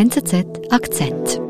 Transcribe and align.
NZZ 0.00 0.46
Akzent. 0.70 1.42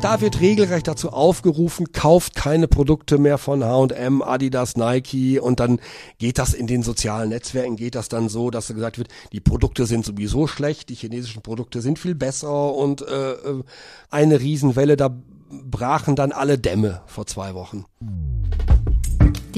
Da 0.00 0.22
wird 0.22 0.40
regelrecht 0.40 0.88
dazu 0.88 1.10
aufgerufen, 1.10 1.92
kauft 1.92 2.34
keine 2.34 2.66
Produkte 2.66 3.18
mehr 3.18 3.36
von 3.36 3.62
H&M, 3.62 4.22
Adidas, 4.22 4.78
Nike 4.78 5.38
und 5.38 5.60
dann 5.60 5.80
geht 6.16 6.38
das 6.38 6.54
in 6.54 6.66
den 6.66 6.82
sozialen 6.82 7.28
Netzwerken, 7.28 7.76
geht 7.76 7.94
das 7.94 8.08
dann 8.08 8.30
so, 8.30 8.50
dass 8.50 8.68
gesagt 8.68 8.96
wird, 8.96 9.08
die 9.34 9.40
Produkte 9.40 9.84
sind 9.84 10.06
sowieso 10.06 10.46
schlecht, 10.46 10.88
die 10.88 10.94
chinesischen 10.94 11.42
Produkte 11.42 11.82
sind 11.82 11.98
viel 11.98 12.14
besser 12.14 12.74
und 12.74 13.02
äh, 13.02 13.32
äh 13.32 13.62
eine 14.08 14.40
Riesenwelle, 14.40 14.96
da 14.96 15.14
brachen 15.50 16.16
dann 16.16 16.32
alle 16.32 16.56
Dämme 16.56 17.02
vor 17.04 17.26
zwei 17.26 17.52
Wochen. 17.52 17.84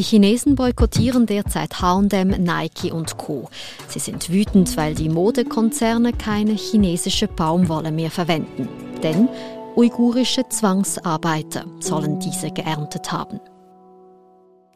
Die 0.00 0.06
Chinesen 0.06 0.54
boykottieren 0.54 1.26
derzeit 1.26 1.82
H&M, 1.82 2.28
Nike 2.28 2.90
und 2.90 3.18
Co. 3.18 3.50
Sie 3.86 3.98
sind 3.98 4.30
wütend, 4.30 4.74
weil 4.78 4.94
die 4.94 5.10
Modekonzerne 5.10 6.14
keine 6.14 6.52
chinesische 6.52 7.28
Baumwolle 7.28 7.92
mehr 7.92 8.10
verwenden. 8.10 8.66
Denn 9.02 9.28
Uigurische 9.76 10.48
Zwangsarbeiter 10.48 11.66
sollen 11.80 12.18
diese 12.18 12.50
geerntet 12.50 13.12
haben. 13.12 13.40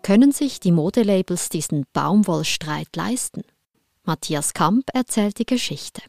Können 0.03 0.31
sich 0.31 0.61
die 0.61 0.73
Modelabels 0.73 1.49
diesen 1.49 1.87
Baumwollstreit 1.95 2.95
leisten? 2.95 3.45
Matthias 4.05 4.53
Kamp 4.53 4.91
erzählt 4.93 5.39
die 5.39 5.47
Geschichte. 5.47 6.03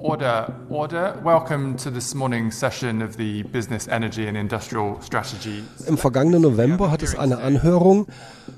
Order, 0.00 0.54
order. 0.68 1.20
Welcome 1.24 1.76
to 1.78 1.90
this 1.90 2.14
morning's 2.14 2.56
session 2.56 3.02
of 3.02 3.16
the 3.16 3.42
Business 3.42 3.88
Energy 3.88 4.28
and 4.28 4.36
Industrial 4.36 4.96
Strategy. 5.02 5.64
Im 5.88 5.98
vergangenen 5.98 6.42
November 6.42 6.92
hat 6.92 7.02
es 7.02 7.18
eine 7.18 7.38
Anhörung 7.38 8.06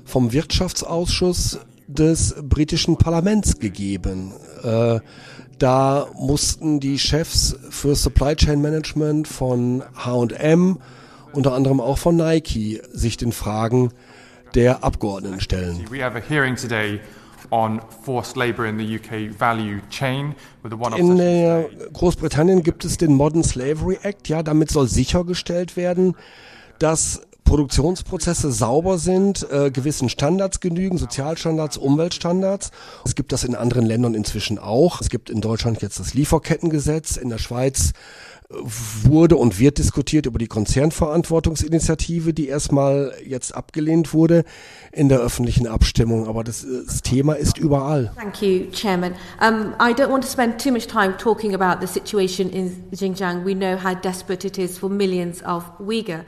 vom 0.05 0.33
Wirtschaftsausschuss 0.33 1.59
des 1.87 2.35
britischen 2.43 2.97
Parlaments 2.97 3.57
gegeben. 3.57 4.33
Äh, 4.63 4.99
da 5.57 6.07
mussten 6.13 6.79
die 6.79 6.99
Chefs 6.99 7.55
für 7.71 7.95
Supply 7.95 8.35
Chain 8.35 8.61
Management 8.61 9.27
von 9.27 9.81
H&M, 9.95 10.77
unter 11.33 11.53
anderem 11.53 11.81
auch 11.81 11.97
von 11.97 12.17
Nike, 12.17 12.83
sich 12.91 13.17
den 13.17 13.31
Fragen 13.31 13.91
der 14.53 14.83
Abgeordneten 14.83 15.39
stellen. 15.39 15.85
In 20.99 21.19
äh, 21.19 21.65
Großbritannien 21.93 22.63
gibt 22.63 22.85
es 22.85 22.97
den 22.97 23.13
Modern 23.13 23.43
Slavery 23.43 23.99
Act. 24.01 24.29
Ja, 24.29 24.41
damit 24.41 24.71
soll 24.71 24.87
sichergestellt 24.87 25.75
werden, 25.75 26.15
dass 26.79 27.21
Produktionsprozesse 27.43 28.49
sauber 28.49 28.97
sind, 28.97 29.45
äh, 29.51 29.71
gewissen 29.71 30.07
Standards 30.07 30.61
genügen, 30.61 30.97
Sozialstandards, 30.97 31.75
Umweltstandards. 31.75 32.71
Es 33.03 33.13
gibt 33.13 33.33
das 33.33 33.43
in 33.43 33.55
anderen 33.55 33.85
Ländern 33.85 34.15
inzwischen 34.15 34.57
auch. 34.57 35.01
Es 35.01 35.09
gibt 35.09 35.29
in 35.29 35.41
Deutschland 35.41 35.81
jetzt 35.81 35.99
das 35.99 36.13
Lieferkettengesetz, 36.13 37.17
in 37.17 37.27
der 37.27 37.39
Schweiz 37.39 37.91
wurde 39.03 39.37
und 39.37 39.59
wird 39.59 39.77
diskutiert 39.77 40.25
über 40.25 40.39
die 40.39 40.47
Konzernverantwortungsinitiative, 40.47 42.33
die 42.33 42.47
erstmal 42.47 43.13
jetzt 43.25 43.55
abgelehnt 43.55 44.13
wurde 44.13 44.43
in 44.91 45.09
der 45.09 45.19
öffentlichen 45.19 45.67
Abstimmung. 45.67 46.27
Aber 46.27 46.43
das, 46.43 46.65
das 46.85 47.01
Thema 47.01 47.33
ist 47.33 47.57
überall. 47.57 48.11
Thank 48.15 48.41
you, 48.41 48.71
Chairman. 48.71 49.13
Um, 49.39 49.73
I 49.79 49.93
don't 49.93 50.09
want 50.09 50.23
to 50.23 50.29
spend 50.29 50.61
too 50.61 50.71
much 50.71 50.87
time 50.87 51.15
talking 51.17 51.55
about 51.55 51.85
the 51.85 51.87
situation 51.87 52.49
in 52.49 52.83
Xinjiang. 52.91 53.45
We 53.45 53.53
know 53.53 53.77
how 53.81 53.95
desperate 53.95 54.45
it 54.45 54.57
is 54.57 54.77
for 54.77 54.89
millions 54.89 55.43
of 55.43 55.63
Uyghur. 55.79 56.25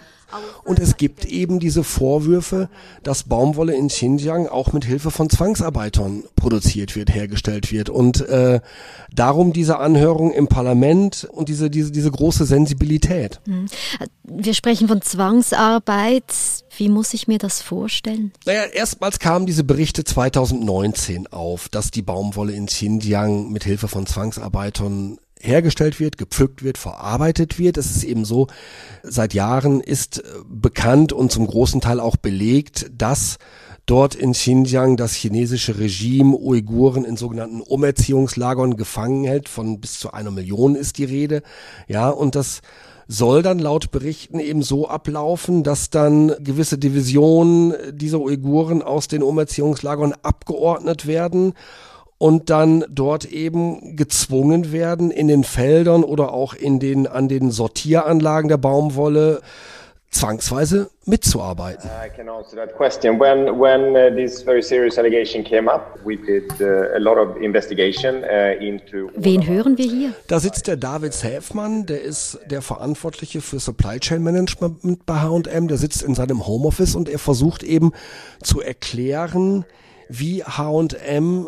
Und 0.64 0.80
es 0.80 0.98
gibt 0.98 1.26
eben 1.26 1.60
diese 1.60 1.84
Vorwürfe, 1.84 2.70
dass 3.04 3.24
Baumwolle 3.24 3.76
in 3.76 3.88
Xinjiang 3.88 4.48
auch 4.48 4.74
mit 4.74 4.86
Hilfe 4.86 5.12
von 5.12 5.30
Zwangsarbeitern 5.30 6.24
produziert 6.36 6.96
wird, 6.96 7.14
hergestellt 7.14 7.72
wird. 7.72 7.90
Und 7.90 8.22
äh, 8.28 8.62
darum 9.14 9.54
diese 9.54 9.80
Anhörung 9.80 10.32
im 10.32 10.48
Parlament 10.48 11.28
und 11.32 11.50
diese, 11.50 11.70
diese, 11.70 11.92
diese 11.92 12.12
große 12.12 12.46
Sensibilität. 12.46 13.40
Hm. 13.46 13.68
Wir 14.24 14.54
sprechen 14.54 14.88
von 14.88 15.02
Zwangsarbeit. 15.02 16.24
Wie 16.78 16.90
muss 16.90 17.14
ich 17.14 17.28
mir 17.28 17.38
das 17.38 17.62
vorstellen? 17.62 18.32
Naja, 18.46 18.64
erstmals 18.64 19.20
kamen 19.20 19.46
diese 19.46 19.64
Berichte 19.64 20.04
2019 20.04 21.28
auf, 21.28 21.70
dass 21.70 21.92
die 21.92 22.02
Baumwolle 22.02 22.54
in 22.54 22.66
Xinjiang 22.66 23.52
mit 23.52 23.64
Hilfe 23.64 23.88
von 23.88 24.06
Zwangsarbeitern 24.06 25.18
hergestellt 25.44 26.00
wird, 26.00 26.18
gepflückt 26.18 26.64
wird, 26.64 26.78
verarbeitet 26.78 27.60
wird. 27.60 27.78
Es 27.78 27.96
ist 27.96 28.04
eben 28.04 28.26
so, 28.26 28.48
seit 29.04 29.34
Jahren 29.34 29.82
ist 29.82 30.24
bekannt 30.48 31.14
und 31.14 31.32
zum 31.32 31.46
großen 31.46 31.82
Teil 31.82 32.00
auch 32.00 32.16
belegt, 32.16 32.90
dass 32.98 33.38
dort 33.86 34.16
in 34.16 34.32
Xinjiang 34.32 34.96
das 34.96 35.14
chinesische 35.14 35.78
Regime 35.78 36.36
Uiguren 36.38 37.04
in 37.04 37.18
sogenannten 37.18 37.62
Umerziehungslagern 37.62 38.78
gefangen 38.78 39.26
hält. 39.26 39.50
Von 39.50 39.80
bis 39.82 40.00
zu 40.00 40.12
einer 40.12 40.32
Million 40.32 40.76
ist 40.76 40.98
die 40.98 41.06
Rede. 41.06 41.44
Ja, 41.88 42.10
und 42.10 42.36
das 42.36 42.62
soll 43.08 43.42
dann 43.42 43.60
laut 43.60 43.92
Berichten 43.92 44.40
eben 44.40 44.64
so 44.64 44.88
ablaufen, 44.88 45.64
dass 45.64 45.90
dann 45.90 46.34
gewisse 46.40 46.78
Divisionen 46.78 47.74
dieser 47.92 48.22
Uiguren 48.22 48.82
aus 48.82 49.10
den 49.10 49.22
Umerziehungslagern 49.22 50.14
abgeordnet 50.24 51.06
werden 51.06 51.54
und 52.24 52.50
dann 52.50 52.86
dort 52.90 53.26
eben 53.26 53.98
gezwungen 53.98 54.72
werden, 54.72 55.12
in 55.12 55.28
den 55.28 55.44
Feldern 55.44 56.06
oder 56.06 56.32
auch 56.32 56.54
in 56.54 56.80
den, 56.80 57.06
an 57.06 57.28
den 57.28 57.52
Sortieranlagen 57.52 58.48
der 58.48 58.56
Baumwolle 58.56 59.42
zwangsweise 60.10 60.90
mitzuarbeiten. 61.06 61.90
I 61.90 62.08
can 62.16 62.30
answer 62.30 62.56
that 62.56 62.78
question. 62.78 63.20
When 63.20 63.60
when 63.60 63.94
uh, 63.98 64.16
this 64.16 64.42
very 64.42 64.64
serious 64.64 64.98
allegation 64.98 65.44
came 65.44 65.70
up, 65.70 66.00
we 66.06 66.16
did 66.16 66.50
uh, 66.62 66.96
a 66.96 67.00
lot 67.00 67.18
of 67.18 67.36
investigation 67.42 68.24
uh, 68.24 68.58
into. 68.58 69.10
Wen 69.18 69.46
hören 69.46 69.78
wir 69.78 69.86
hier? 69.86 70.14
Da 70.30 70.40
sitzt 70.40 70.68
der 70.68 70.78
David 70.78 71.22
Häfmann, 71.22 71.88
der 71.88 72.04
ist 72.04 72.40
der 72.50 72.62
Verantwortliche 72.62 73.42
für 73.42 73.60
Supply 73.60 74.00
Chain 74.00 74.24
Management 74.24 75.06
bei 75.06 75.16
H&M. 75.16 75.68
Der 75.68 75.78
sitzt 75.78 76.02
in 76.02 76.16
seinem 76.16 76.48
Homeoffice 76.48 76.96
und 76.96 77.10
er 77.10 77.20
versucht 77.20 77.64
eben 77.64 77.92
zu 78.42 78.62
erklären, 78.62 79.66
wie 80.20 80.44
H&M 80.44 81.48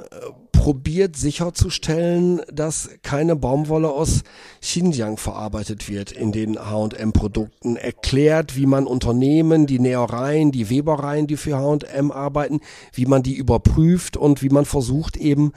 probiert 0.52 1.16
sicherzustellen, 1.16 2.42
dass 2.52 2.90
keine 3.04 3.36
Baumwolle 3.36 3.90
aus 3.90 4.24
Xinjiang 4.62 5.18
verarbeitet 5.18 5.88
wird 5.90 6.12
in 6.12 6.32
den 6.32 6.58
H&M-Produkten, 6.58 7.76
erklärt, 7.76 8.56
wie 8.56 8.66
man 8.66 8.88
Unternehmen, 8.88 9.68
die 9.68 9.78
Nähereien, 9.78 10.52
die 10.52 10.72
Webereien, 10.72 11.28
die 11.28 11.38
für 11.38 11.58
H&M 11.58 12.12
arbeiten, 12.12 12.62
wie 12.94 13.06
man 13.06 13.22
die 13.22 13.36
überprüft 13.36 14.18
und 14.18 14.42
wie 14.42 14.50
man 14.50 14.66
versucht 14.66 15.18
eben 15.18 15.52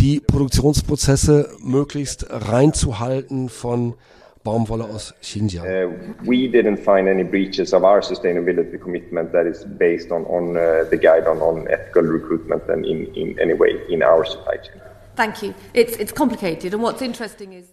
die 0.00 0.18
Produktionsprozesse 0.18 1.50
möglichst 1.60 2.26
reinzuhalten 2.28 3.50
von 3.50 3.94
Baumwolle 4.42 4.84
aus 4.84 5.14
Xinjiang. 5.22 5.66
Uh, 5.66 5.90
we 6.24 6.48
didn't 6.48 6.78
find 6.78 7.08
any 7.08 7.24
breaches 7.24 7.74
of 7.74 7.82
our 7.82 8.00
sustainability 8.00 8.80
commitment 8.80 9.32
that 9.32 9.46
is 9.46 9.66
based 9.78 10.10
on, 10.10 10.24
on 10.24 10.56
uh, 10.56 10.84
the 10.90 10.96
guide 10.96 11.26
on, 11.26 11.38
on 11.38 11.68
ethical 11.68 12.02
recruitment 12.02 12.62
and 12.68 12.86
in, 12.86 13.06
in 13.14 13.38
any 13.38 13.54
way 13.54 13.78
in 13.88 14.02
our 14.02 14.24
supply 14.24 14.56
chain. 14.56 14.80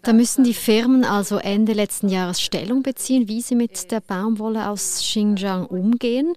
Da 0.01 0.13
müssen 0.13 0.43
die 0.43 0.53
Firmen 0.53 1.05
also 1.05 1.37
Ende 1.37 1.73
letzten 1.73 2.09
Jahres 2.09 2.41
Stellung 2.41 2.83
beziehen, 2.83 3.29
wie 3.29 3.41
sie 3.41 3.55
mit 3.55 3.89
der 3.91 4.01
Baumwolle 4.01 4.67
aus 4.67 4.99
Xinjiang 4.99 5.65
umgehen. 5.65 6.33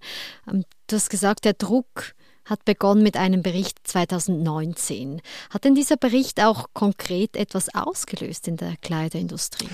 Ähm, 0.48 0.64
du 0.86 0.96
hast 0.96 1.10
gesagt, 1.10 1.44
der 1.44 1.54
Druck 1.54 2.12
hat 2.44 2.64
begonnen 2.64 3.02
mit 3.02 3.16
einem 3.16 3.42
Bericht 3.42 3.78
2019. 3.84 5.20
Hat 5.50 5.64
denn 5.64 5.74
dieser 5.74 5.96
Bericht 5.96 6.40
auch 6.42 6.66
konkret 6.74 7.36
etwas 7.36 7.74
ausgelöst 7.74 8.46
in 8.48 8.56
der 8.56 8.74
Kleiderindustrie? 8.80 9.68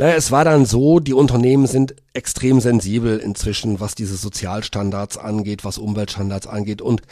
Naja, 0.00 0.14
es 0.14 0.30
war 0.30 0.46
dann 0.46 0.64
so, 0.64 0.98
die 0.98 1.12
Unternehmen 1.12 1.66
sind 1.66 1.94
extrem 2.14 2.58
sensibel 2.60 3.18
inzwischen, 3.18 3.80
was 3.80 3.94
diese 3.94 4.16
Sozialstandards 4.16 5.18
angeht, 5.18 5.62
was 5.62 5.76
Umweltstandards 5.76 6.46
angeht. 6.46 6.80
Und 6.80 7.02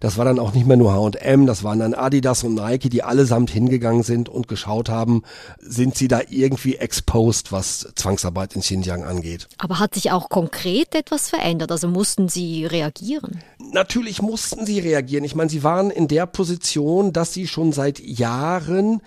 das 0.00 0.16
war 0.16 0.24
dann 0.24 0.38
auch 0.38 0.54
nicht 0.54 0.66
mehr 0.66 0.78
nur 0.78 0.94
H&M, 0.94 1.44
das 1.44 1.62
waren 1.62 1.80
dann 1.80 1.92
Adidas 1.92 2.44
und 2.44 2.54
Nike, 2.54 2.88
die 2.88 3.02
allesamt 3.02 3.50
hingegangen 3.50 4.02
sind 4.02 4.30
und 4.30 4.48
geschaut 4.48 4.88
haben, 4.88 5.24
sind 5.60 5.94
sie 5.94 6.08
da 6.08 6.22
irgendwie 6.26 6.76
exposed, 6.76 7.52
was 7.52 7.92
Zwangsarbeit 7.96 8.56
in 8.56 8.62
Xinjiang 8.62 9.04
angeht. 9.04 9.46
Aber 9.58 9.78
hat 9.78 9.92
sich 9.92 10.10
auch 10.10 10.30
konkret 10.30 10.94
etwas 10.94 11.28
verändert? 11.28 11.70
Also 11.70 11.86
mussten 11.86 12.30
sie 12.30 12.64
reagieren? 12.64 13.42
Natürlich 13.58 14.22
mussten 14.22 14.64
sie 14.64 14.78
reagieren. 14.78 15.24
Ich 15.24 15.34
meine, 15.34 15.50
sie 15.50 15.64
waren 15.64 15.90
in 15.90 16.08
der 16.08 16.24
Position, 16.24 17.12
dass 17.12 17.34
sie 17.34 17.46
schon 17.46 17.72
seit 17.72 18.00
Jahren 18.00 19.02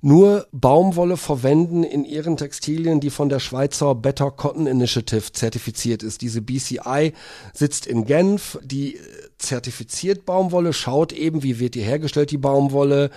nur 0.00 0.46
Baumwolle 0.52 1.16
verwenden 1.16 1.82
in 1.82 2.04
ihren 2.04 2.36
Textilien, 2.36 3.00
die 3.00 3.10
von 3.10 3.28
der 3.28 3.40
Schweizer 3.40 3.94
Better 3.94 4.30
Cotton 4.30 4.66
Initiative 4.66 5.32
zertifiziert 5.32 6.02
ist. 6.02 6.22
Diese 6.22 6.40
BCI 6.40 7.12
sitzt 7.52 7.86
in 7.86 8.04
Genf, 8.04 8.58
die 8.62 8.98
zertifiziert 9.38 10.24
Baumwolle, 10.24 10.72
schaut 10.72 11.12
eben, 11.12 11.42
wie 11.42 11.58
wird 11.58 11.74
die 11.74 11.82
hergestellt, 11.82 12.30
die 12.30 12.38
Baumwolle. 12.38 13.10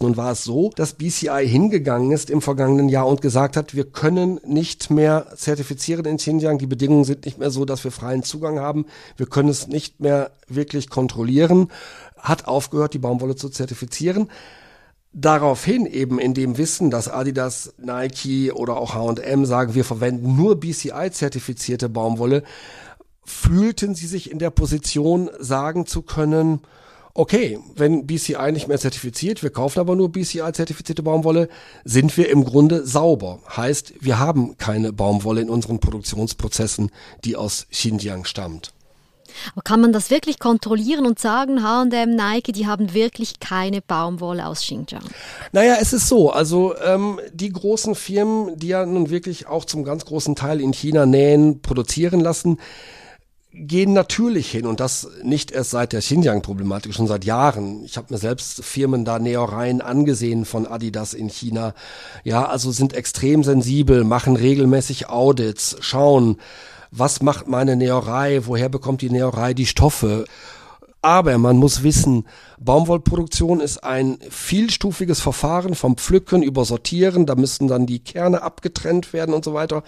Nun 0.00 0.16
war 0.16 0.32
es 0.32 0.44
so, 0.44 0.70
dass 0.74 0.94
BCI 0.94 1.46
hingegangen 1.46 2.10
ist 2.10 2.30
im 2.30 2.42
vergangenen 2.42 2.88
Jahr 2.88 3.06
und 3.06 3.20
gesagt 3.20 3.56
hat, 3.56 3.74
wir 3.74 3.84
können 3.84 4.40
nicht 4.44 4.90
mehr 4.90 5.26
zertifizieren 5.36 6.04
in 6.04 6.16
Xinjiang. 6.16 6.58
Die 6.58 6.66
Bedingungen 6.66 7.04
sind 7.04 7.24
nicht 7.24 7.38
mehr 7.38 7.50
so, 7.50 7.64
dass 7.64 7.84
wir 7.84 7.92
freien 7.92 8.22
Zugang 8.22 8.58
haben. 8.58 8.86
Wir 9.16 9.26
können 9.26 9.48
es 9.48 9.68
nicht 9.68 10.00
mehr 10.00 10.32
wirklich 10.48 10.90
kontrollieren. 10.90 11.70
Hat 12.16 12.48
aufgehört, 12.48 12.94
die 12.94 12.98
Baumwolle 12.98 13.36
zu 13.36 13.48
zertifizieren 13.48 14.28
daraufhin 15.12 15.86
eben 15.86 16.18
in 16.18 16.34
dem 16.34 16.58
Wissen, 16.58 16.90
dass 16.90 17.08
Adidas, 17.08 17.74
Nike 17.78 18.52
oder 18.52 18.76
auch 18.76 18.94
H&M 18.94 19.46
sagen, 19.46 19.74
wir 19.74 19.84
verwenden 19.84 20.36
nur 20.36 20.60
BCI-zertifizierte 20.60 21.88
Baumwolle, 21.88 22.42
fühlten 23.24 23.94
sie 23.94 24.06
sich 24.06 24.30
in 24.30 24.38
der 24.38 24.50
Position, 24.50 25.30
sagen 25.38 25.86
zu 25.86 26.02
können, 26.02 26.60
okay, 27.14 27.58
wenn 27.74 28.06
BCI 28.06 28.52
nicht 28.52 28.68
mehr 28.68 28.78
zertifiziert, 28.78 29.42
wir 29.42 29.50
kaufen 29.50 29.80
aber 29.80 29.96
nur 29.96 30.12
BCI-zertifizierte 30.12 31.02
Baumwolle, 31.02 31.48
sind 31.84 32.16
wir 32.16 32.30
im 32.30 32.44
Grunde 32.44 32.86
sauber. 32.86 33.40
Heißt, 33.56 33.94
wir 34.00 34.18
haben 34.18 34.56
keine 34.56 34.92
Baumwolle 34.92 35.40
in 35.40 35.50
unseren 35.50 35.80
Produktionsprozessen, 35.80 36.90
die 37.24 37.36
aus 37.36 37.66
Xinjiang 37.70 38.24
stammt. 38.24 38.72
Aber 39.52 39.62
kann 39.62 39.80
man 39.80 39.92
das 39.92 40.10
wirklich 40.10 40.38
kontrollieren 40.38 41.06
und 41.06 41.18
sagen, 41.18 41.62
H&M, 41.62 42.14
Nike, 42.14 42.52
die 42.52 42.66
haben 42.66 42.94
wirklich 42.94 43.40
keine 43.40 43.80
Baumwolle 43.80 44.46
aus 44.46 44.60
Xinjiang? 44.60 45.04
Naja, 45.52 45.76
es 45.80 45.92
ist 45.92 46.08
so, 46.08 46.30
also 46.30 46.74
ähm, 46.78 47.20
die 47.32 47.52
großen 47.52 47.94
Firmen, 47.94 48.58
die 48.58 48.68
ja 48.68 48.84
nun 48.86 49.10
wirklich 49.10 49.46
auch 49.46 49.64
zum 49.64 49.84
ganz 49.84 50.04
großen 50.04 50.36
Teil 50.36 50.60
in 50.60 50.72
China 50.72 51.06
nähen, 51.06 51.60
produzieren 51.60 52.20
lassen, 52.20 52.58
gehen 53.52 53.92
natürlich 53.92 54.50
hin 54.50 54.66
und 54.66 54.80
das 54.80 55.08
nicht 55.22 55.50
erst 55.50 55.70
seit 55.70 55.92
der 55.92 56.00
Xinjiang-Problematik, 56.00 56.94
schon 56.94 57.06
seit 57.06 57.24
Jahren. 57.24 57.82
Ich 57.84 57.96
habe 57.96 58.12
mir 58.12 58.18
selbst 58.18 58.62
Firmen 58.62 59.04
da 59.04 59.18
Nähereien 59.18 59.80
angesehen 59.80 60.44
von 60.44 60.66
Adidas 60.66 61.14
in 61.14 61.28
China. 61.28 61.74
Ja, 62.24 62.46
also 62.46 62.70
sind 62.70 62.92
extrem 62.92 63.42
sensibel, 63.42 64.04
machen 64.04 64.36
regelmäßig 64.36 65.08
Audits, 65.08 65.76
schauen, 65.80 66.36
was 66.90 67.22
macht 67.22 67.48
meine 67.48 67.76
Näherei, 67.76 68.46
woher 68.46 68.68
bekommt 68.68 69.02
die 69.02 69.10
Näherei 69.10 69.54
die 69.54 69.66
Stoffe. 69.66 70.24
Aber 71.00 71.38
man 71.38 71.56
muss 71.56 71.82
wissen, 71.82 72.26
Baumwollproduktion 72.58 73.60
ist 73.60 73.84
ein 73.84 74.18
vielstufiges 74.30 75.20
Verfahren 75.20 75.74
vom 75.74 75.96
Pflücken 75.96 76.42
über 76.42 76.64
Sortieren, 76.64 77.24
da 77.24 77.36
müssen 77.36 77.68
dann 77.68 77.86
die 77.86 78.00
Kerne 78.00 78.42
abgetrennt 78.42 79.12
werden 79.12 79.34
und 79.34 79.44
so 79.44 79.54
weiter. 79.54 79.84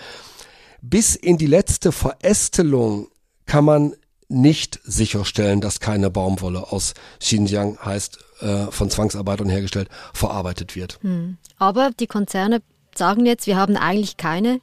Bis 0.83 1.17
in 1.17 1.37
die 1.37 1.47
letzte 1.47 1.93
Verästelung 1.93 3.09
kann 3.45 3.65
man 3.65 3.95
nicht 4.29 4.81
sicherstellen, 4.85 5.61
dass 5.61 5.81
keine 5.81 6.11
Baumwolle 6.11 6.71
aus 6.71 6.95
Xinjiang 7.19 7.79
heißt 7.85 8.19
äh, 8.41 8.67
von 8.71 8.89
Zwangsarbeitern 8.89 9.49
hergestellt 9.49 9.89
verarbeitet 10.15 10.77
wird. 10.77 11.01
Hm. 11.03 11.37
Aber 11.59 11.91
die 11.99 12.07
Konzerne 12.07 12.63
sagen 12.95 13.27
jetzt, 13.27 13.49
wir 13.49 13.57
haben 13.57 13.77
eigentlich 13.77 14.17
keine 14.17 14.61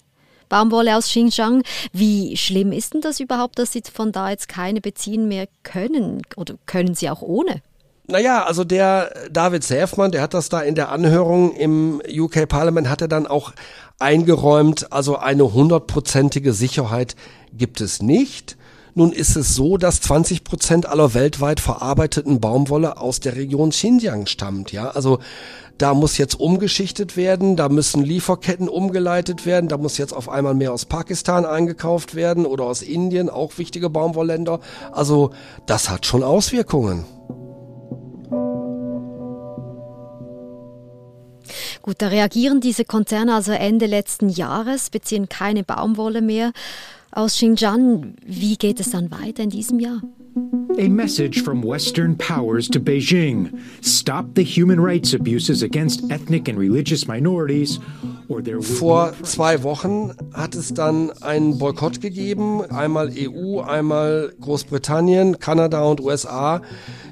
Baumwolle 0.50 0.98
aus 0.98 1.08
Xinjiang. 1.08 1.64
Wie 1.94 2.38
schlimm 2.38 2.72
ist 2.72 2.94
denn 2.94 3.02
das 3.02 3.20
überhaupt, 3.20 3.60
dass 3.60 3.72
Sie 3.72 3.84
von 3.92 4.12
da 4.12 4.30
jetzt 4.30 4.48
keine 4.48 4.82
beziehen 4.82 5.28
mehr 5.28 5.48
können? 5.64 6.22
Oder 6.36 6.56
können 6.66 6.96
Sie 6.96 7.10
auch 7.10 7.22
ohne? 7.22 7.62
Naja, 8.10 8.46
also 8.46 8.64
der 8.64 9.12
David 9.30 9.66
Säfmann, 9.66 10.12
der 10.12 10.22
hat 10.22 10.34
das 10.34 10.48
da 10.48 10.62
in 10.62 10.76
der 10.76 10.90
Anhörung 10.90 11.54
im 11.56 12.02
UK 12.10 12.48
Parliament, 12.48 12.88
hat 12.88 13.02
er 13.02 13.10
dann 13.10 13.28
auch 13.28 13.52
eingeräumt, 14.00 14.94
also 14.94 15.18
eine 15.18 15.54
hundertprozentige 15.54 16.54
Sicherheit 16.54 17.16
gibt 17.52 17.82
es 17.82 18.02
nicht. 18.02 18.56
Nun 18.98 19.12
ist 19.12 19.36
es 19.36 19.54
so, 19.54 19.78
dass 19.78 20.02
20 20.02 20.44
Prozent 20.44 20.88
aller 20.88 21.14
weltweit 21.14 21.60
verarbeiteten 21.60 22.40
Baumwolle 22.40 22.98
aus 22.98 23.20
der 23.20 23.36
Region 23.36 23.70
Xinjiang 23.70 24.26
stammt. 24.26 24.72
Ja, 24.72 24.90
also 24.90 25.20
da 25.78 25.94
muss 25.94 26.18
jetzt 26.18 26.40
umgeschichtet 26.40 27.16
werden, 27.16 27.56
da 27.56 27.70
müssen 27.70 28.02
Lieferketten 28.02 28.68
umgeleitet 28.68 29.46
werden, 29.46 29.70
da 29.70 29.78
muss 29.78 30.00
jetzt 30.00 30.14
auf 30.14 30.30
einmal 30.30 30.56
mehr 30.56 30.74
aus 30.74 30.86
Pakistan 30.86 31.46
eingekauft 31.46 32.16
werden 32.16 32.48
oder 32.48 32.64
aus 32.64 32.82
Indien, 32.82 33.30
auch 33.30 33.60
wichtige 33.60 33.92
Baumwollländer. 33.92 34.62
Also 34.92 35.30
das 35.68 35.92
hat 35.92 36.08
schon 36.08 36.24
Auswirkungen. 36.24 37.06
Gut, 41.84 41.98
da 42.00 42.08
reagieren 42.08 42.62
diese 42.62 42.84
Konzerne 42.84 43.36
also 43.36 43.52
Ende 43.52 43.86
letzten 43.86 44.30
Jahres, 44.30 44.90
beziehen 44.90 45.30
keine 45.30 45.64
Baumwolle 45.64 46.24
mehr 46.24 46.52
aus 47.12 47.36
Xinjiang. 47.36 48.16
Wie 48.26 48.58
geht 48.58 48.80
es 48.80 48.92
dann 48.92 49.12
weiter 49.12 49.44
in 49.44 49.50
diesem 49.50 49.80
Jahr? 49.80 50.02
A 50.80 50.88
message 50.88 51.42
from 51.42 51.64
Western 51.64 52.16
powers 52.16 52.68
to 52.68 52.80
Beijing. 52.80 53.52
Stop 53.82 54.36
the 54.36 54.44
human 54.44 54.80
rights 54.80 55.16
abuses 55.16 55.64
against 55.64 56.12
ethnic 56.12 56.48
and 56.48 56.60
religious 56.60 57.08
minorities. 57.08 57.80
Vor 58.62 59.14
zwei 59.24 59.64
Wochen 59.64 60.14
hat 60.34 60.54
es 60.54 60.74
dann 60.74 61.12
einen 61.22 61.58
Boykott 61.58 62.02
gegeben, 62.02 62.62
einmal 62.70 63.10
EU, 63.18 63.62
einmal 63.62 64.34
Großbritannien, 64.40 65.40
Kanada 65.40 65.84
und 65.84 66.02
USA, 66.02 66.62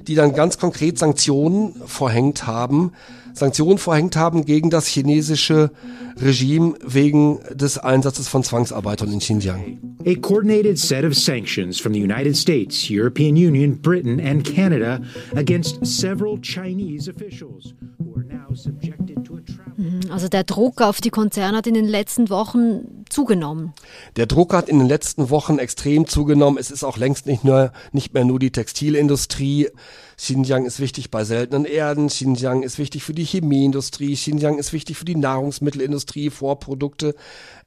die 0.07 0.13
dann 0.13 0.33
ganz 0.33 0.59
konkret 0.59 0.99
Sanktionen 0.99 1.73
verhängt 1.87 2.45
haben 2.45 2.91
Sanktionen 3.35 3.77
verhängt 3.77 4.15
haben 4.15 4.45
gegen 4.45 4.69
das 4.69 4.87
chinesische 4.87 5.71
Regime 6.17 6.75
wegen 6.85 7.39
des 7.53 7.77
Einsatzes 7.77 8.29
von 8.29 8.43
Zwangsarbeitern 8.43 9.11
in 9.11 9.19
Xinjiang. 9.19 9.79
A 10.05 10.15
coordinated 10.15 10.79
set 10.79 11.03
of 11.03 11.13
sanctions 11.13 11.79
from 11.79 11.93
the 11.93 12.01
United 12.01 12.35
States, 12.37 12.89
European 12.89 13.35
Union, 13.35 13.81
Britain 13.81 14.19
and 14.19 14.45
Canada 14.45 15.01
against 15.35 15.85
several 15.85 16.39
Chinese 16.41 17.09
officials 17.09 17.73
who 17.97 18.15
are 18.15 18.23
now 18.23 18.53
subjected 18.55 19.25
to 19.25 19.35
a 19.35 19.81
mhm, 19.81 20.09
also 20.09 20.29
der 20.29 20.43
Druck 20.43 20.81
auf 20.81 21.01
die 21.01 21.09
Konzerne 21.09 21.57
hat 21.57 21.67
in 21.67 21.73
den 21.73 21.87
letzten 21.87 22.29
Wochen 22.29 23.04
zugenommen. 23.15 23.73
Der 24.17 24.25
Druck 24.25 24.53
hat 24.53 24.67
in 24.67 24.77
den 24.77 24.89
letzten 24.89 25.29
Wochen 25.29 25.57
extrem 25.57 26.05
zugenommen. 26.05 26.57
Es 26.59 26.69
ist 26.69 26.83
auch 26.83 26.97
längst 26.97 27.27
nicht, 27.27 27.45
nur, 27.45 27.71
nicht 27.93 28.13
mehr 28.13 28.25
nur 28.25 28.39
die 28.39 28.51
Textilindustrie. 28.51 29.69
Xinjiang 30.17 30.65
ist 30.65 30.79
wichtig 30.81 31.11
bei 31.11 31.23
seltenen 31.23 31.65
Erden, 31.65 32.07
Xinjiang 32.07 32.63
ist 32.63 32.77
wichtig 32.77 33.03
für 33.03 33.13
die 33.13 33.25
Chemieindustrie, 33.25 34.15
Xinjiang 34.15 34.57
ist 34.57 34.73
wichtig 34.73 34.97
für 34.97 35.05
die 35.05 35.15
Nahrungsmittelindustrie, 35.15 36.29
Vorprodukte 36.29 37.15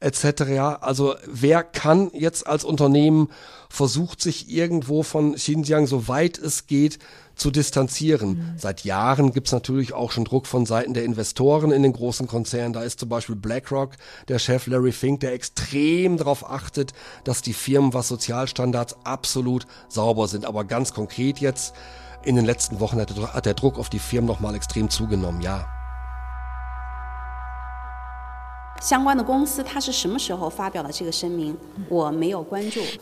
etc. 0.00 0.80
Also 0.80 1.14
wer 1.26 1.62
kann 1.62 2.10
jetzt 2.12 2.46
als 2.46 2.64
Unternehmen 2.64 3.28
versucht 3.70 4.22
sich 4.22 4.50
irgendwo 4.50 5.02
von 5.02 5.34
Xinjiang 5.34 5.86
so 5.86 6.08
weit 6.08 6.38
es 6.38 6.66
geht 6.66 6.98
zu 7.38 7.50
distanzieren. 7.50 8.30
Mhm. 8.30 8.54
Seit 8.58 8.84
Jahren 8.84 9.32
gibt's 9.32 9.52
natürlich 9.52 9.92
auch 9.94 10.12
schon 10.12 10.24
Druck 10.24 10.46
von 10.46 10.66
Seiten 10.66 10.94
der 10.94 11.04
Investoren 11.04 11.70
in 11.70 11.82
den 11.82 11.92
großen 11.92 12.26
Konzernen. 12.26 12.72
Da 12.72 12.82
ist 12.82 13.00
zum 13.00 13.08
Beispiel 13.08 13.36
BlackRock, 13.36 13.92
der 14.28 14.38
Chef 14.38 14.66
Larry 14.66 14.92
Fink, 14.92 15.20
der 15.20 15.32
extrem 15.32 16.16
darauf 16.16 16.48
achtet, 16.48 16.92
dass 17.24 17.42
die 17.42 17.52
Firmen, 17.52 17.94
was 17.94 18.08
Sozialstandards 18.08 18.96
absolut 19.04 19.66
sauber 19.88 20.28
sind. 20.28 20.44
Aber 20.44 20.64
ganz 20.64 20.92
konkret 20.92 21.38
jetzt, 21.38 21.74
in 22.24 22.36
den 22.36 22.44
letzten 22.44 22.80
Wochen 22.80 23.00
hat 23.00 23.16
der, 23.16 23.32
hat 23.32 23.46
der 23.46 23.54
Druck 23.54 23.78
auf 23.78 23.88
die 23.88 24.00
Firmen 24.00 24.26
nochmal 24.26 24.54
extrem 24.54 24.90
zugenommen, 24.90 25.40
ja. 25.40 25.77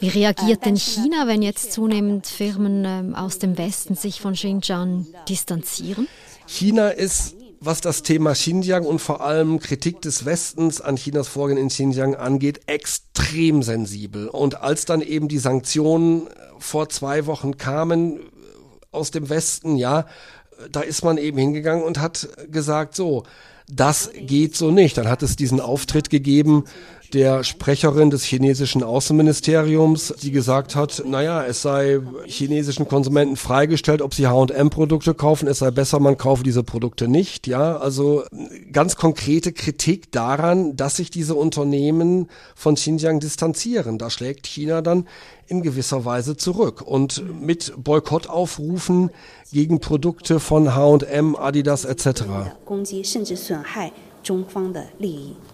Wie 0.00 0.08
reagiert 0.08 0.64
denn 0.64 0.76
China, 0.76 1.26
wenn 1.26 1.42
jetzt 1.42 1.72
zunehmend 1.72 2.26
Firmen 2.26 2.84
ähm, 2.84 3.14
aus 3.14 3.38
dem 3.38 3.58
Westen 3.58 3.94
sich 3.94 4.20
von 4.20 4.34
Xinjiang 4.34 5.06
distanzieren? 5.28 6.08
China 6.46 6.88
ist 6.88 7.36
was 7.58 7.80
das 7.80 8.02
Thema 8.02 8.32
Xinjiang 8.32 8.84
und 8.84 9.00
vor 9.00 9.22
allem 9.22 9.58
Kritik 9.60 10.00
des 10.02 10.24
Westens 10.24 10.80
an 10.80 10.96
Chinas 10.96 11.26
Vorgehen 11.26 11.58
in 11.58 11.68
Xinjiang 11.68 12.14
angeht, 12.14 12.60
extrem 12.66 13.62
sensibel. 13.62 14.28
Und 14.28 14.60
als 14.62 14.84
dann 14.84 15.00
eben 15.00 15.28
die 15.28 15.38
Sanktionen 15.38 16.28
vor 16.58 16.88
zwei 16.88 17.26
Wochen 17.26 17.56
kamen, 17.56 18.20
aus 18.92 19.10
dem 19.10 19.28
Westen, 19.28 19.76
ja, 19.76 20.06
da 20.70 20.80
ist 20.80 21.04
man 21.04 21.18
eben 21.18 21.38
hingegangen 21.38 21.84
und 21.84 21.98
hat 21.98 22.28
gesagt, 22.50 22.94
so, 22.94 23.24
das 23.68 24.10
geht 24.14 24.56
so 24.56 24.70
nicht. 24.70 24.96
Dann 24.96 25.08
hat 25.08 25.22
es 25.22 25.36
diesen 25.36 25.60
Auftritt 25.60 26.10
gegeben 26.10 26.64
der 27.14 27.44
Sprecherin 27.44 28.10
des 28.10 28.24
chinesischen 28.24 28.82
Außenministeriums, 28.82 30.14
die 30.22 30.30
gesagt 30.30 30.74
hat, 30.74 31.02
naja, 31.06 31.44
es 31.44 31.62
sei 31.62 32.00
chinesischen 32.26 32.88
Konsumenten 32.88 33.36
freigestellt, 33.36 34.02
ob 34.02 34.14
sie 34.14 34.26
H&M-Produkte 34.26 35.14
kaufen, 35.14 35.48
es 35.48 35.58
sei 35.58 35.70
besser, 35.70 36.00
man 36.00 36.16
kaufe 36.16 36.42
diese 36.42 36.62
Produkte 36.62 37.08
nicht. 37.08 37.46
Ja, 37.46 37.76
also 37.76 38.24
ganz 38.72 38.96
konkrete 38.96 39.52
Kritik 39.52 40.12
daran, 40.12 40.76
dass 40.76 40.96
sich 40.96 41.10
diese 41.10 41.34
Unternehmen 41.34 42.28
von 42.54 42.74
Xinjiang 42.74 43.20
distanzieren. 43.20 43.98
Da 43.98 44.10
schlägt 44.10 44.46
China 44.46 44.82
dann 44.82 45.06
in 45.46 45.62
gewisser 45.62 46.04
Weise 46.04 46.36
zurück 46.36 46.82
und 46.82 47.22
mit 47.40 47.72
Boykottaufrufen 47.76 49.10
gegen 49.52 49.80
Produkte 49.80 50.40
von 50.40 50.74
H&M, 50.74 51.36
Adidas 51.36 51.84
etc. 51.84 52.24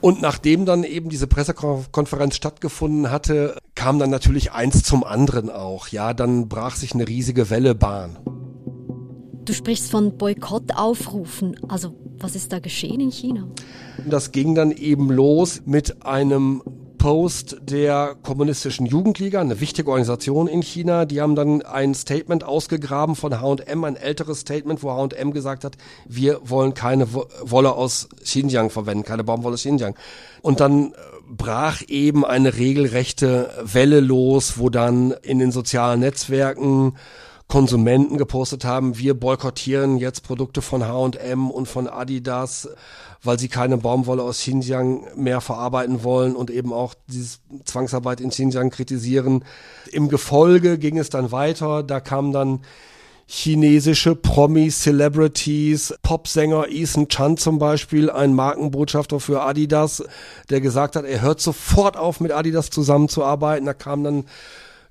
Und 0.01 0.23
nachdem 0.23 0.67
dann 0.67 0.85
eben 0.85 1.09
diese 1.09 1.27
Pressekonferenz 1.27 2.37
stattgefunden 2.37 3.11
hatte, 3.11 3.57
kam 3.75 3.99
dann 3.99 4.11
natürlich 4.11 4.53
eins 4.53 4.83
zum 4.83 5.05
anderen 5.05 5.51
auch. 5.51 5.89
Ja, 5.89 6.15
dann 6.15 6.49
brach 6.49 6.77
sich 6.77 6.95
eine 6.95 7.07
riesige 7.07 7.51
Welle 7.51 7.75
Bahn. 7.75 8.19
Du 9.45 9.53
sprichst 9.53 9.91
von 9.91 10.17
Boykottaufrufen. 10.17 11.57
Also 11.69 11.97
was 12.19 12.37
ist 12.37 12.53
da 12.53 12.61
geschehen 12.61 13.01
in 13.01 13.11
China? 13.11 13.49
Das 14.09 14.31
ging 14.31 14.55
dann 14.55 14.71
eben 14.71 15.11
los 15.11 15.63
mit 15.67 16.05
einem 16.07 16.63
Post 17.03 17.57
der 17.63 18.15
kommunistischen 18.23 18.87
Jugendliga, 18.87 19.41
eine 19.41 19.59
wichtige 19.59 19.91
Organisation 19.91 20.47
in 20.47 20.63
China. 20.63 21.05
Die 21.05 21.21
haben 21.21 21.35
dann 21.35 21.61
ein 21.63 21.97
Statement 21.97 22.45
ausgegraben 22.45 23.17
von 23.17 23.41
H&M, 23.41 23.83
ein 23.83 23.97
älteres 23.97 24.39
Statement, 24.39 24.85
wo 24.85 24.93
H&M 24.93 25.33
gesagt 25.33 25.65
hat, 25.65 25.77
wir 26.07 26.39
wollen 26.45 26.75
keine 26.75 27.13
Wolle 27.13 27.73
aus 27.73 28.09
Xinjiang 28.23 28.71
verwenden, 28.71 29.03
keine 29.03 29.25
Baumwolle 29.25 29.55
aus 29.55 29.63
Xinjiang. 29.63 29.97
Und 30.43 30.61
dann 30.61 30.93
äh, 30.93 30.95
brach 31.29 31.83
eben 31.89 32.25
eine 32.25 32.57
regelrechte 32.57 33.51
Welle 33.65 33.99
los, 33.99 34.59
wo 34.59 34.71
dann 34.71 35.13
in 35.23 35.41
den 35.41 35.51
sozialen 35.51 35.99
Netzwerken 35.99 36.95
Konsumenten 37.49 38.17
gepostet 38.17 38.65
haben, 38.65 38.99
wir 38.99 39.15
boykottieren 39.15 39.99
jetzt 39.99 40.23
Produkte 40.23 40.63
von 40.63 40.87
H&M 40.87 41.51
und 41.51 41.67
von 41.67 41.89
Adidas, 41.89 42.69
weil 43.23 43.39
sie 43.39 43.49
keine 43.49 43.77
Baumwolle 43.77 44.23
aus 44.23 44.39
Xinjiang 44.39 45.07
mehr 45.17 45.41
verarbeiten 45.41 46.03
wollen 46.03 46.35
und 46.35 46.51
eben 46.51 46.73
auch 46.73 46.95
diese 47.09 47.39
Zwangsarbeit 47.65 48.21
in 48.21 48.31
Xinjiang 48.31 48.71
kritisieren. 48.71 49.45
Im 49.91 50.09
Gefolge 50.09 50.79
ging 50.79 50.99
es 50.99 51.11
dann 51.11 51.31
weiter, 51.31 51.83
da 51.83 52.01
kamen 52.01 52.33
dann 52.33 52.61
chinesische 53.27 54.15
Promis, 54.15 54.83
Celebrities, 54.83 55.95
Popsänger 56.03 56.67
Ethan 56.69 57.09
Chan 57.09 57.37
zum 57.37 57.59
Beispiel, 57.59 58.11
ein 58.11 58.35
Markenbotschafter 58.35 59.21
für 59.21 59.43
Adidas, 59.43 60.03
der 60.51 60.61
gesagt 60.61 60.97
hat, 60.97 61.05
er 61.05 61.23
hört 61.23 61.41
sofort 61.41 61.97
auf, 61.97 62.21
mit 62.21 62.33
Adidas 62.33 62.71
zusammenzuarbeiten. 62.71 63.67
Da 63.67 63.75
kam 63.75 64.05
dann 64.05 64.25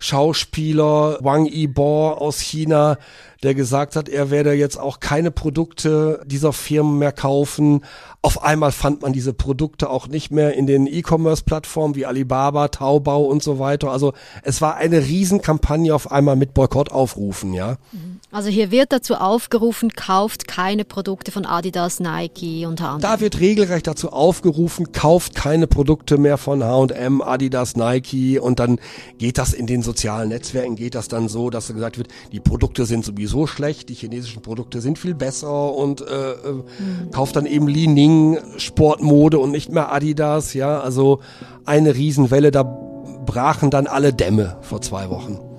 Schauspieler 0.02 1.20
Wang 1.22 1.46
Yibo 1.46 2.14
aus 2.14 2.40
China, 2.40 2.98
der 3.44 3.54
gesagt 3.54 3.96
hat, 3.96 4.10
er 4.10 4.32
werde 4.32 4.52
jetzt 4.54 4.80
auch 4.80 5.00
keine 5.00 5.30
Produkte 5.30 6.24
dieser 6.26 6.54
Firmen 6.54 6.98
mehr 6.98 7.12
kaufen. 7.12 7.86
Auf 8.24 8.44
einmal 8.44 8.72
fand 8.72 9.04
man 9.04 9.14
diese 9.14 9.34
Produkte 9.34 9.92
auch 9.92 10.08
nicht 10.08 10.32
mehr 10.32 10.56
in 10.56 10.66
den 10.66 10.88
E-Commerce-Plattformen 10.88 11.94
wie 11.94 12.08
Alibaba, 12.08 12.70
Taobao 12.70 13.26
und 13.26 13.44
so 13.44 13.60
weiter. 13.60 13.92
Also 13.92 14.14
es 14.42 14.60
war 14.60 14.76
eine 14.76 15.06
Riesenkampagne 15.06 15.94
auf 15.94 16.12
einmal 16.12 16.36
mit 16.36 16.56
Boykottaufrufen, 16.56 17.54
ja. 17.54 17.78
Mhm. 17.92 18.11
Also 18.34 18.50
hier 18.50 18.72
wird 18.72 18.94
dazu 18.94 19.16
aufgerufen, 19.16 19.90
kauft 19.90 20.48
keine 20.48 20.86
Produkte 20.86 21.34
von 21.34 21.46
Adidas, 21.46 22.00
Nike 22.00 22.66
und 22.66 22.80
H&M. 22.80 23.02
Da 23.02 23.20
wird 23.20 23.42
regelrecht 23.42 23.88
dazu 23.88 24.14
aufgerufen, 24.14 24.94
kauft 24.94 25.36
keine 25.36 25.68
Produkte 25.68 26.18
mehr 26.18 26.38
von 26.38 26.64
H&M, 26.64 27.22
Adidas, 27.22 27.76
Nike 27.76 28.40
und 28.40 28.60
dann 28.60 28.80
geht 29.18 29.38
das 29.38 29.52
in 29.52 29.68
den 29.68 29.82
sozialen 29.82 30.30
Netzwerken, 30.30 30.78
geht 30.78 30.96
das 30.96 31.10
dann 31.10 31.28
so, 31.28 31.50
dass 31.50 31.68
gesagt 31.68 31.98
wird, 31.98 32.08
die 32.32 32.40
Produkte 32.40 32.86
sind 32.86 33.04
sowieso 33.04 33.48
schlecht, 33.48 33.90
die 33.90 33.96
chinesischen 33.96 34.42
Produkte 34.42 34.80
sind 34.80 34.98
viel 34.98 35.14
besser 35.14 35.74
und 35.74 36.00
äh, 36.00 36.06
mhm. 36.52 37.12
kauft 37.12 37.36
dann 37.36 37.46
eben 37.46 37.68
Li 37.68 37.88
Ning 37.88 38.38
Sportmode 38.56 39.40
und 39.40 39.52
nicht 39.52 39.74
mehr 39.74 39.92
Adidas, 39.92 40.54
ja, 40.54 40.80
also 40.80 41.20
eine 41.66 41.96
Riesenwelle, 41.96 42.52
da 42.52 42.64
brachen 42.64 43.72
dann 43.72 43.88
alle 43.88 44.14
Dämme 44.14 44.58
vor 44.62 44.82
zwei 44.82 45.10
Wochen. 45.10 45.51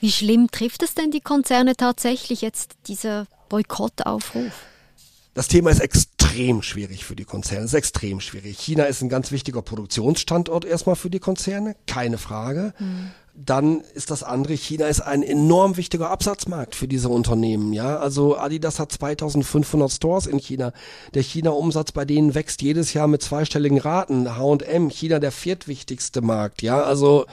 Wie 0.00 0.10
schlimm 0.10 0.50
trifft 0.50 0.82
es 0.82 0.94
denn 0.94 1.10
die 1.10 1.20
Konzerne 1.20 1.76
tatsächlich 1.76 2.42
jetzt, 2.42 2.74
dieser 2.86 3.26
Boykottaufruf? 3.48 4.52
Das 5.34 5.48
Thema 5.48 5.70
ist 5.70 5.80
extrem 5.80 6.62
schwierig 6.62 7.04
für 7.04 7.14
die 7.14 7.24
Konzerne. 7.24 7.64
Es 7.64 7.72
ist 7.72 7.78
extrem 7.78 8.20
schwierig. 8.20 8.58
China 8.58 8.84
ist 8.84 9.02
ein 9.02 9.08
ganz 9.08 9.32
wichtiger 9.32 9.62
Produktionsstandort 9.62 10.64
erstmal 10.64 10.96
für 10.96 11.10
die 11.10 11.18
Konzerne, 11.18 11.76
keine 11.86 12.18
Frage. 12.18 12.72
Mhm 12.78 13.10
dann 13.36 13.82
ist 13.94 14.10
das 14.10 14.22
andere, 14.22 14.54
China 14.54 14.86
ist 14.86 15.00
ein 15.00 15.22
enorm 15.22 15.76
wichtiger 15.76 16.10
Absatzmarkt 16.10 16.74
für 16.74 16.88
diese 16.88 17.10
Unternehmen, 17.10 17.72
ja. 17.72 17.98
Also 17.98 18.38
Adidas 18.38 18.78
hat 18.78 18.92
2500 18.92 19.90
Stores 19.90 20.26
in 20.26 20.38
China. 20.38 20.72
Der 21.12 21.22
China-Umsatz 21.22 21.92
bei 21.92 22.06
denen 22.06 22.34
wächst 22.34 22.62
jedes 22.62 22.94
Jahr 22.94 23.08
mit 23.08 23.22
zweistelligen 23.22 23.78
Raten. 23.78 24.36
H&M, 24.36 24.88
China 24.88 25.18
der 25.18 25.32
viertwichtigste 25.32 26.22
Markt, 26.22 26.62
ja. 26.62 26.82
Also 26.82 27.26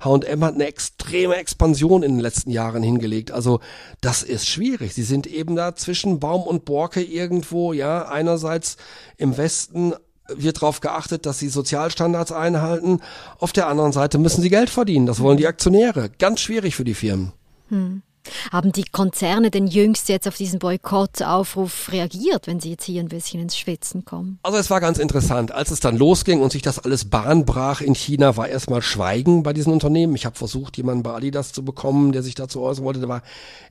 H&M 0.00 0.44
hat 0.44 0.54
eine 0.54 0.66
extreme 0.66 1.36
Expansion 1.36 2.02
in 2.02 2.12
den 2.12 2.20
letzten 2.20 2.50
Jahren 2.50 2.82
hingelegt. 2.82 3.30
Also 3.30 3.60
das 4.00 4.22
ist 4.22 4.48
schwierig. 4.48 4.94
Sie 4.94 5.02
sind 5.02 5.26
eben 5.26 5.56
da 5.56 5.74
zwischen 5.74 6.20
Baum 6.20 6.42
und 6.42 6.64
Borke 6.64 7.02
irgendwo, 7.02 7.72
ja. 7.72 8.08
Einerseits 8.08 8.76
im 9.16 9.36
Westen 9.36 9.94
wird 10.28 10.62
darauf 10.62 10.80
geachtet, 10.80 11.26
dass 11.26 11.38
sie 11.38 11.48
Sozialstandards 11.48 12.32
einhalten. 12.32 13.00
Auf 13.38 13.52
der 13.52 13.66
anderen 13.66 13.92
Seite 13.92 14.18
müssen 14.18 14.42
sie 14.42 14.50
Geld 14.50 14.70
verdienen. 14.70 15.06
Das 15.06 15.20
wollen 15.20 15.36
die 15.36 15.46
Aktionäre. 15.46 16.10
Ganz 16.18 16.40
schwierig 16.40 16.76
für 16.76 16.84
die 16.84 16.94
Firmen. 16.94 17.32
Hm. 17.68 18.02
Haben 18.52 18.72
die 18.72 18.84
Konzerne 18.84 19.50
denn 19.50 19.66
jüngst 19.66 20.08
jetzt 20.08 20.26
auf 20.28 20.36
diesen 20.36 20.58
Boykottaufruf 20.58 21.90
reagiert, 21.92 22.46
wenn 22.46 22.60
sie 22.60 22.70
jetzt 22.70 22.84
hier 22.84 23.00
ein 23.00 23.08
bisschen 23.08 23.40
ins 23.40 23.56
Schwitzen 23.56 24.04
kommen? 24.04 24.38
Also 24.42 24.58
es 24.58 24.70
war 24.70 24.80
ganz 24.80 24.98
interessant. 24.98 25.52
Als 25.52 25.70
es 25.70 25.80
dann 25.80 25.96
losging 25.96 26.40
und 26.40 26.52
sich 26.52 26.62
das 26.62 26.78
alles 26.78 27.04
bahnbrach 27.04 27.80
in 27.80 27.94
China, 27.94 28.36
war 28.36 28.48
erstmal 28.48 28.82
Schweigen 28.82 29.42
bei 29.42 29.52
diesen 29.52 29.72
Unternehmen. 29.72 30.14
Ich 30.14 30.26
habe 30.26 30.36
versucht, 30.36 30.76
jemanden 30.76 31.02
bei 31.02 31.12
Adidas 31.12 31.52
zu 31.52 31.64
bekommen, 31.64 32.12
der 32.12 32.22
sich 32.22 32.34
dazu 32.34 32.60
äußern 32.60 32.84
wollte. 32.84 33.00
Da 33.00 33.08
war 33.08 33.22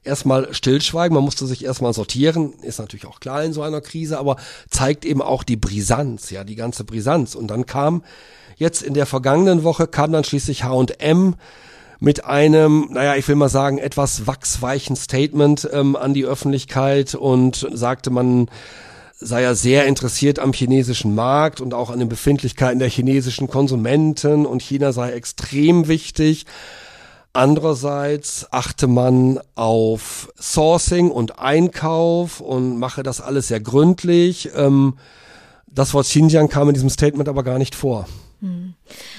erstmal 0.04 0.54
Stillschweigen. 0.54 1.16
Man 1.16 1.24
musste 1.24 1.46
sich 1.46 1.64
erstmal 1.64 1.94
sortieren. 1.94 2.54
Ist 2.62 2.80
natürlich 2.80 3.06
auch 3.06 3.20
klar 3.20 3.44
in 3.44 3.54
so 3.54 3.62
einer 3.62 3.82
Krise, 3.82 4.20
aber 4.20 4.38
zeigt 4.70 5.06
eben 5.06 5.22
auch 5.22 5.44
die 5.44 5.58
Brisanz, 5.58 6.30
ja, 6.30 6.44
die 6.44 6.56
ganze 6.56 6.84
Brisanz. 6.84 7.36
Und 7.36 7.48
dann 7.48 7.66
kam 7.66 8.04
jetzt 8.58 8.82
in 8.82 8.94
der 8.94 9.06
vergangenen 9.06 9.64
Woche 9.64 9.88
kam 9.88 10.12
dann 10.12 10.24
schließlich 10.24 10.64
H&M 10.64 11.36
mit 12.00 12.26
einem, 12.26 12.90
naja, 12.92 13.16
ich 13.16 13.28
will 13.28 13.36
mal 13.36 13.50
sagen, 13.50 13.78
etwas 13.78 14.26
wachsweichen 14.26 14.96
Statement 14.96 15.70
ähm, 15.72 15.96
an 15.96 16.14
die 16.14 16.26
Öffentlichkeit 16.26 17.16
und 17.16 17.68
sagte, 17.74 18.10
man 18.10 18.50
sei 19.20 19.42
ja 19.42 19.54
sehr 19.54 19.86
interessiert 19.86 20.40
am 20.40 20.54
chinesischen 20.54 21.14
Markt 21.14 21.60
und 21.60 21.74
auch 21.74 21.90
an 21.90 22.00
den 22.00 22.08
Befindlichkeiten 22.08 22.80
der 22.80 22.90
chinesischen 22.90 23.50
Konsumenten 23.50 24.46
und 24.46 24.62
China 24.62 24.94
sei 24.94 25.12
extrem 25.12 25.90
wichtig. 25.90 26.46
Andererseits 27.34 28.48
achte 28.52 28.88
man 28.88 29.40
auf 29.56 30.30
Sourcing 30.40 31.12
und 31.12 31.38
Einkauf 31.38 32.40
und 32.40 32.80
mache 32.80 33.04
das 33.04 33.22
alles 33.22 33.50
sehr 33.50 33.60
gründlich. 33.60 34.50
Ähm, 34.56 34.96
das 35.68 35.94
Wort 35.94 36.08
Xinjiang 36.08 36.48
kam 36.48 36.70
in 36.70 36.74
diesem 36.74 36.90
Statement 36.90 37.30
aber 37.30 37.44
gar 37.44 37.60
nicht 37.60 37.76
vor. 37.76 38.08
Hm. 38.42 38.74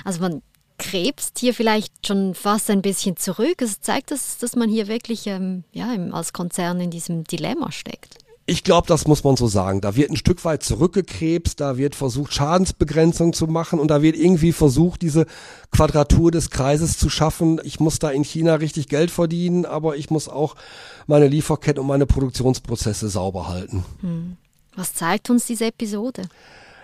Also 0.05 0.21
man 0.21 0.43
krebst 0.81 1.39
hier 1.39 1.55
vielleicht 1.55 2.07
schon 2.07 2.35
fast 2.35 2.71
ein 2.71 2.83
bisschen 2.83 3.17
zurück. 3.17 3.63
Es 3.63 3.81
zeigt, 3.81 4.11
dass, 4.11 4.39
dass 4.39 4.57
man 4.57 4.69
hier 4.69 4.89
wirklich 4.89 5.27
ähm, 5.27 5.65
ja, 5.73 5.95
als 6.13 6.33
Konzern 6.33 6.81
in 6.81 6.91
diesem 6.91 7.25
Dilemma 7.25 7.71
steckt. 7.71 8.17
Ich 8.47 8.65
glaube, 8.65 8.89
das 8.89 9.07
muss 9.07 9.23
man 9.23 9.37
so 9.37 9.47
sagen. 9.47 9.81
Da 9.81 9.95
wird 9.95 10.11
ein 10.11 10.17
Stück 10.17 10.45
weit 10.45 10.65
zurückgekrebst, 10.65 11.61
da 11.61 11.77
wird 11.77 11.95
versucht, 11.95 12.33
Schadensbegrenzung 12.33 13.33
zu 13.33 13.47
machen 13.47 13.79
und 13.79 13.89
da 13.89 14.03
wird 14.03 14.17
irgendwie 14.17 14.51
versucht, 14.51 15.03
diese 15.03 15.27
Quadratur 15.71 16.33
des 16.33 16.51
Kreises 16.51 16.99
zu 16.99 17.09
schaffen. 17.11 17.61
Ich 17.63 17.79
muss 17.79 18.01
da 18.01 18.11
in 18.11 18.25
China 18.25 18.57
richtig 18.57 18.89
Geld 18.89 19.13
verdienen, 19.13 19.67
aber 19.67 19.97
ich 19.97 20.11
muss 20.11 20.29
auch 20.29 20.57
meine 21.07 21.29
Lieferketten 21.29 21.81
und 21.81 21.87
meine 21.87 22.07
Produktionsprozesse 22.07 23.09
sauber 23.09 23.47
halten. 23.47 23.85
Hm. 24.01 24.37
Was 24.75 24.95
zeigt 24.95 25.31
uns 25.31 25.47
diese 25.47 25.67
Episode? 25.67 26.23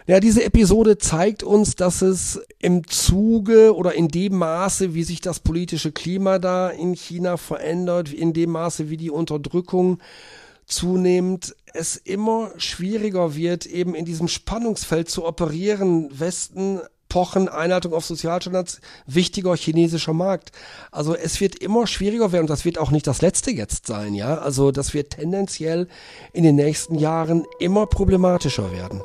Ja, 0.09 0.21
diese 0.21 0.45
Episode 0.45 0.99
zeigt 0.99 1.43
uns, 1.43 1.75
dass 1.75 2.01
es 2.01 2.41
im 2.61 2.87
Zuge 2.87 3.75
oder 3.75 3.95
in 3.95 4.07
dem 4.07 4.37
Maße, 4.37 4.95
wie 4.95 5.03
sich 5.03 5.21
das 5.21 5.41
politische 5.41 5.91
Klima 5.91 6.39
da 6.39 6.71
in 6.71 6.95
China 6.95 7.37
verändert, 7.37 8.13
in 8.13 8.33
dem 8.33 8.51
Maße, 8.51 8.89
wie 8.89 8.97
die 8.97 9.11
Unterdrückung 9.11 9.99
zunehmend, 10.65 11.57
es 11.75 11.97
immer 11.97 12.53
schwieriger 12.57 13.35
wird, 13.35 13.67
eben 13.67 13.97
in 13.97 14.05
diesem 14.05 14.29
Spannungsfeld 14.29 15.11
zu 15.11 15.25
operieren. 15.25 16.09
Westen 16.17 16.81
pochen, 17.09 17.49
Einhaltung 17.49 17.93
auf 17.93 18.05
Sozialstandards, 18.05 18.81
wichtiger 19.07 19.57
chinesischer 19.57 20.13
Markt. 20.13 20.53
Also 20.93 21.17
es 21.17 21.41
wird 21.41 21.57
immer 21.57 21.89
schwieriger 21.89 22.31
werden 22.31 22.45
und 22.45 22.51
das 22.51 22.65
wird 22.65 22.79
auch 22.79 22.93
nicht 22.93 23.09
das 23.09 23.23
letzte 23.23 23.51
jetzt 23.51 23.89
sein, 23.89 24.15
ja. 24.15 24.39
Also 24.39 24.71
das 24.71 24.95
wird 24.95 25.11
tendenziell 25.11 25.89
in 26.33 26.45
den 26.45 26.55
nächsten 26.55 26.97
Jahren 26.97 27.45
immer 27.59 27.87
problematischer 27.87 28.71
werden. 28.71 29.03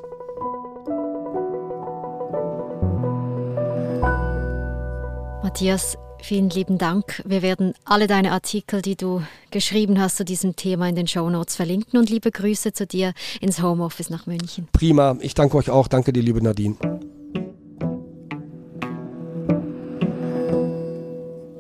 Matthias, 5.52 5.98
vielen 6.22 6.50
lieben 6.50 6.78
Dank. 6.78 7.22
Wir 7.26 7.42
werden 7.42 7.74
alle 7.84 8.08
deine 8.08 8.32
Artikel, 8.32 8.82
die 8.82 8.96
du 8.96 9.22
geschrieben 9.52 10.00
hast 10.00 10.16
zu 10.16 10.24
diesem 10.24 10.56
Thema 10.56 10.88
in 10.88 10.96
den 10.96 11.08
Show 11.08 11.30
Notes 11.30 11.58
verlinken 11.58 12.00
und 12.00 12.10
liebe 12.10 12.32
Grüße 12.32 12.72
zu 12.72 12.88
dir 12.88 13.12
ins 13.42 13.62
Homeoffice 13.62 14.10
nach 14.10 14.28
München. 14.28 14.70
Prima, 14.72 15.18
ich 15.20 15.34
danke 15.34 15.58
euch 15.58 15.70
auch. 15.70 15.90
Danke 15.90 16.14
dir, 16.14 16.24
liebe 16.24 16.42
Nadine. 16.42 16.78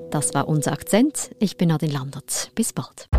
Das 0.10 0.34
war 0.34 0.48
unser 0.48 0.72
Akzent. 0.72 1.32
Ich 1.40 1.58
bin 1.58 1.68
Nadine 1.68 1.92
Landert. 1.92 2.52
Bis 2.56 2.72
bald. 2.72 3.10